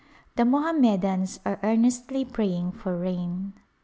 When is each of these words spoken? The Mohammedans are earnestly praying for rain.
The 0.35 0.45
Mohammedans 0.45 1.39
are 1.45 1.59
earnestly 1.61 2.25
praying 2.25 2.71
for 2.71 2.97
rain. 2.97 3.53